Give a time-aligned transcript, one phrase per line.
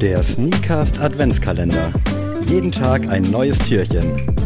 [0.00, 1.92] Der Sneakcast Adventskalender.
[2.46, 4.36] Jeden Tag ein neues Türchen.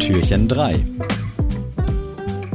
[0.00, 0.76] Türchen 3.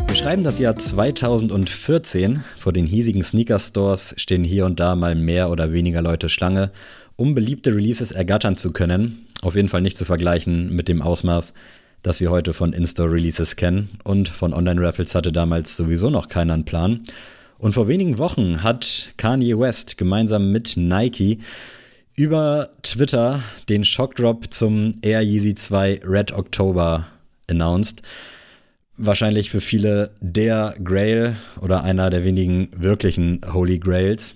[0.07, 2.43] Wir schreiben das Jahr 2014.
[2.57, 6.71] Vor den hiesigen Sneaker-Stores stehen hier und da mal mehr oder weniger Leute Schlange,
[7.17, 9.27] um beliebte Releases ergattern zu können.
[9.43, 11.53] Auf jeden Fall nicht zu vergleichen mit dem Ausmaß,
[12.01, 13.89] das wir heute von In-Store-Releases kennen.
[14.03, 17.03] Und von Online-Raffles hatte damals sowieso noch keiner einen Plan.
[17.57, 21.39] Und vor wenigen Wochen hat Kanye West gemeinsam mit Nike
[22.15, 27.07] über Twitter den Shockdrop zum Air Yeezy 2 Red October
[27.49, 28.01] announced.
[28.97, 34.35] Wahrscheinlich für viele der Grail oder einer der wenigen wirklichen Holy Grails.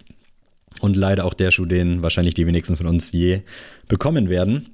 [0.82, 3.42] Und leider auch der Schuh, den wahrscheinlich die wenigsten von uns je
[3.90, 4.70] bekommen werden.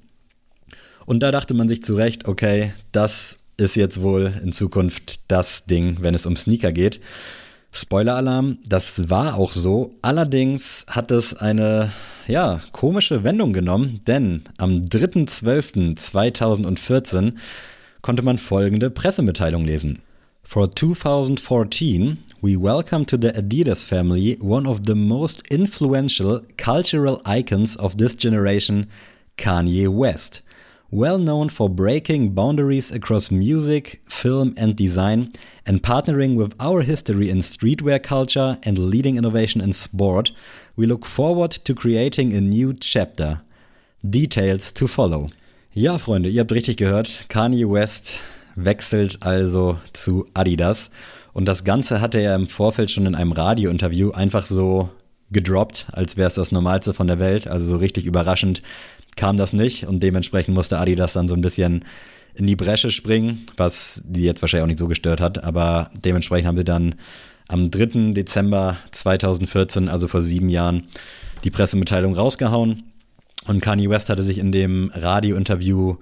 [1.08, 5.98] Und da dachte man sich zurecht, okay, das ist jetzt wohl in Zukunft das Ding,
[6.02, 7.00] wenn es um Sneaker geht.
[7.76, 9.96] Spoiler-Alarm, das war auch so.
[10.02, 11.92] Allerdings hat es eine,
[12.26, 17.34] ja, komische Wendung genommen, denn am 3.12.2014
[18.02, 20.00] konnte man folgende Pressemitteilung lesen.
[20.44, 27.76] For 2014, we welcome to the Adidas family one of the most influential cultural icons
[27.76, 28.88] of this generation,
[29.38, 30.45] Kanye West.
[30.92, 35.32] Well known for breaking boundaries across music, film, and design,
[35.66, 40.32] and partnering with our history in streetwear culture and leading innovation in sport,
[40.76, 43.42] we look forward to creating a new chapter.
[44.08, 45.28] Details to follow.
[45.74, 47.26] Ja, Freunde, ihr habt richtig gehört.
[47.28, 48.22] Kanye West
[48.56, 50.90] wechselt also zu Adidas.
[51.34, 54.90] Und das Ganze hat er im Vorfeld schon in einem Radiointerview einfach so
[55.32, 57.48] gedroppt, als wäre es das Normalste von der Welt.
[57.48, 58.62] Also so richtig überraschend
[59.16, 61.86] kam das nicht und dementsprechend musste Adidas dann so ein bisschen
[62.36, 66.48] in die Bresche springen, was die jetzt wahrscheinlich auch nicht so gestört hat, aber dementsprechend
[66.48, 66.96] haben sie dann
[67.48, 68.14] am 3.
[68.14, 70.84] Dezember 2014, also vor sieben Jahren,
[71.44, 72.84] die Pressemitteilung rausgehauen
[73.48, 75.98] und Kanye West hatte sich in dem Radiointerview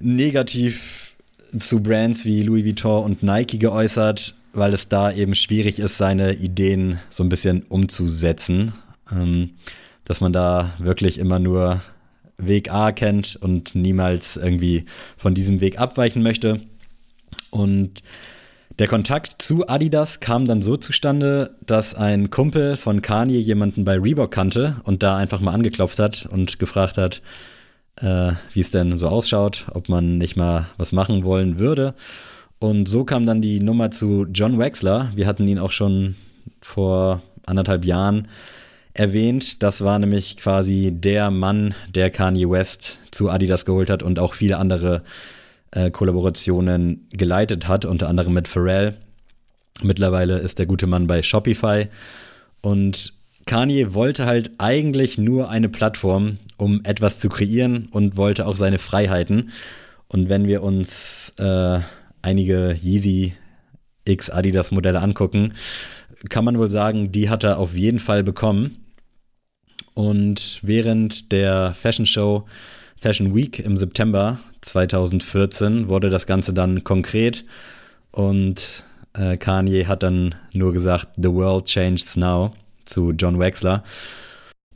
[0.00, 1.16] negativ
[1.58, 6.34] zu Brands wie Louis Vuitton und Nike geäußert, weil es da eben schwierig ist, seine
[6.34, 8.72] Ideen so ein bisschen umzusetzen.
[9.10, 9.50] Ähm,
[10.08, 11.82] dass man da wirklich immer nur
[12.38, 14.84] Weg A kennt und niemals irgendwie
[15.16, 16.60] von diesem Weg abweichen möchte.
[17.50, 18.02] Und
[18.78, 23.98] der Kontakt zu Adidas kam dann so zustande, dass ein Kumpel von Kanye jemanden bei
[23.98, 27.20] Reebok kannte und da einfach mal angeklopft hat und gefragt hat,
[27.96, 31.94] äh, wie es denn so ausschaut, ob man nicht mal was machen wollen würde.
[32.60, 35.10] Und so kam dann die Nummer zu John Wexler.
[35.14, 36.14] Wir hatten ihn auch schon
[36.60, 38.28] vor anderthalb Jahren
[38.98, 39.62] erwähnt.
[39.62, 44.34] Das war nämlich quasi der Mann, der Kanye West zu Adidas geholt hat und auch
[44.34, 45.02] viele andere
[45.70, 48.94] äh, Kollaborationen geleitet hat, unter anderem mit Pharrell.
[49.82, 51.86] Mittlerweile ist der gute Mann bei Shopify
[52.62, 53.12] und
[53.46, 58.78] Kanye wollte halt eigentlich nur eine Plattform, um etwas zu kreieren und wollte auch seine
[58.78, 59.50] Freiheiten.
[60.08, 61.78] Und wenn wir uns äh,
[62.20, 63.34] einige Yeezy
[64.04, 65.54] X Adidas Modelle angucken,
[66.28, 68.87] kann man wohl sagen, die hat er auf jeden Fall bekommen.
[69.98, 72.44] Und während der Fashion Show
[73.00, 77.44] Fashion Week im September 2014 wurde das Ganze dann konkret
[78.12, 82.52] und äh, Kanye hat dann nur gesagt, The world changes now
[82.84, 83.82] zu John Wexler.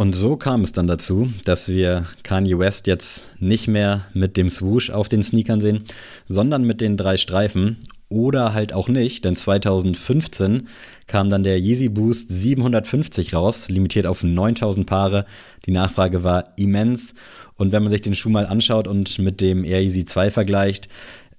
[0.02, 4.50] Und so kam es dann dazu, dass wir Kanye West jetzt nicht mehr mit dem
[4.50, 5.84] Swoosh auf den Sneakern sehen,
[6.26, 7.76] sondern mit den drei Streifen
[8.08, 10.66] oder halt auch nicht, denn 2015
[11.06, 15.24] kam dann der Yeezy Boost 750 raus, limitiert auf 9000 Paare.
[15.66, 17.14] Die Nachfrage war immens
[17.54, 20.88] und wenn man sich den Schuh mal anschaut und mit dem Air Yeezy 2 vergleicht,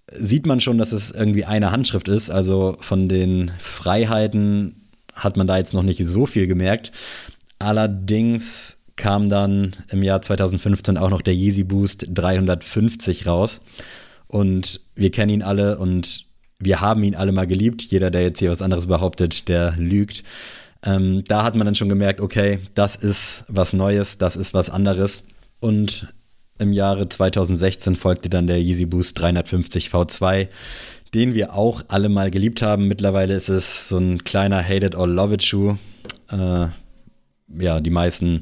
[0.09, 2.31] sieht man schon, dass es irgendwie eine Handschrift ist.
[2.31, 4.77] Also von den Freiheiten
[5.13, 6.93] hat man da jetzt noch nicht so viel gemerkt.
[7.59, 13.61] Allerdings kam dann im Jahr 2015 auch noch der Yeezy Boost 350 raus.
[14.27, 16.25] Und wir kennen ihn alle und
[16.59, 17.83] wir haben ihn alle mal geliebt.
[17.83, 20.23] Jeder, der jetzt hier was anderes behauptet, der lügt.
[20.83, 24.69] Ähm, da hat man dann schon gemerkt, okay, das ist was Neues, das ist was
[24.69, 25.23] anderes.
[25.59, 26.07] Und
[26.59, 30.47] im Jahre 2016 folgte dann der Yeezy Boost 350 V2,
[31.13, 32.87] den wir auch alle mal geliebt haben.
[32.87, 35.75] Mittlerweile ist es so ein kleiner Hate It or Love It Schuh.
[36.29, 36.67] Äh,
[37.59, 38.41] ja, die meisten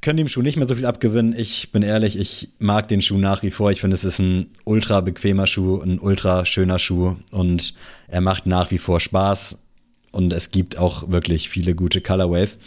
[0.00, 1.34] können dem Schuh nicht mehr so viel abgewinnen.
[1.36, 3.70] Ich bin ehrlich, ich mag den Schuh nach wie vor.
[3.72, 7.74] Ich finde, es ist ein ultra bequemer Schuh, ein ultra schöner Schuh und
[8.06, 9.56] er macht nach wie vor Spaß
[10.12, 12.58] und es gibt auch wirklich viele gute Colorways.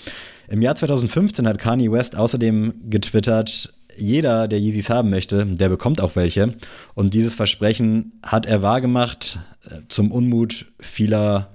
[0.49, 6.01] Im Jahr 2015 hat Kanye West außerdem getwittert, jeder, der Yeezys haben möchte, der bekommt
[6.01, 6.53] auch welche.
[6.93, 9.39] Und dieses Versprechen hat er wahrgemacht,
[9.69, 11.51] äh, zum Unmut vieler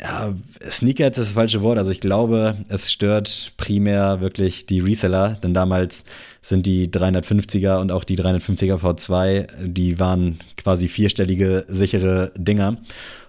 [0.00, 0.34] ja,
[0.68, 1.78] Sneakerheads ist das falsche Wort.
[1.78, 6.04] Also ich glaube, es stört primär wirklich die Reseller, denn damals
[6.42, 12.78] sind die 350er und auch die 350er V2, die waren quasi vierstellige sichere Dinger.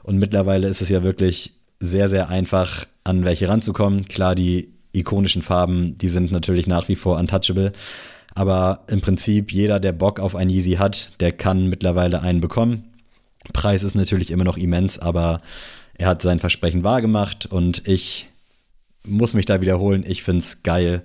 [0.03, 4.06] Und mittlerweile ist es ja wirklich sehr, sehr einfach, an welche ranzukommen.
[4.06, 7.73] Klar, die ikonischen Farben, die sind natürlich nach wie vor untouchable.
[8.33, 12.83] Aber im Prinzip jeder, der Bock auf ein Yeezy hat, der kann mittlerweile einen bekommen.
[13.53, 15.39] Preis ist natürlich immer noch immens, aber
[15.97, 18.30] er hat sein Versprechen wahrgemacht und ich
[19.03, 20.03] muss mich da wiederholen.
[20.07, 21.03] Ich finde es geil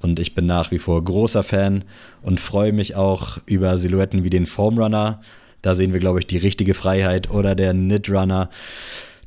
[0.00, 1.84] und ich bin nach wie vor großer Fan
[2.22, 5.20] und freue mich auch über Silhouetten wie den Foam Runner.
[5.62, 8.50] Da sehen wir, glaube ich, die richtige Freiheit oder der Knit Runner,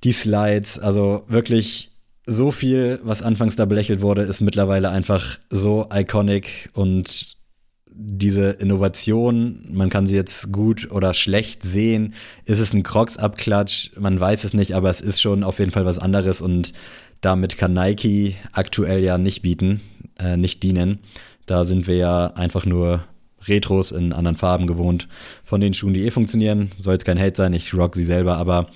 [0.04, 0.78] die Slides.
[0.78, 1.92] Also wirklich
[2.26, 7.38] so viel, was anfangs da belächelt wurde, ist mittlerweile einfach so iconic und
[8.00, 12.14] diese Innovation, man kann sie jetzt gut oder schlecht sehen.
[12.46, 13.98] Ist es ein Crocs-Abklatsch?
[13.98, 16.74] Man weiß es nicht, aber es ist schon auf jeden Fall was anderes und
[17.22, 19.82] damit kann Nike aktuell ja nicht bieten,
[20.20, 21.00] äh, nicht dienen.
[21.48, 23.04] Da sind wir ja einfach nur
[23.48, 25.08] Retros in anderen Farben gewohnt
[25.44, 26.70] von den Schuhen, die eh funktionieren.
[26.80, 28.68] Soll jetzt kein Hate sein, ich rock sie selber, aber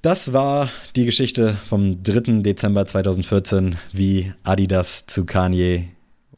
[0.00, 2.42] das war die Geschichte vom 3.
[2.42, 5.90] Dezember 2014, wie Adidas zu Kanye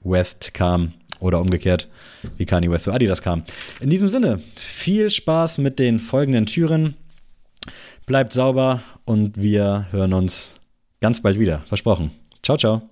[0.03, 1.89] West kam oder umgekehrt,
[2.37, 3.43] wie Kanye West zu Adidas kam.
[3.81, 6.95] In diesem Sinne, viel Spaß mit den folgenden Türen.
[8.07, 10.55] Bleibt sauber und wir hören uns
[11.01, 11.61] ganz bald wieder.
[11.67, 12.11] Versprochen.
[12.43, 12.83] Ciao, ciao.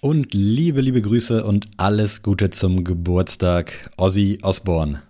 [0.00, 5.02] Und liebe, liebe Grüße und alles Gute zum Geburtstag, Ozzy Osbourne.